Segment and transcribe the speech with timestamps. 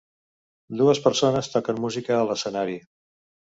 [0.79, 2.81] Dues persones toquen música a l'escenari.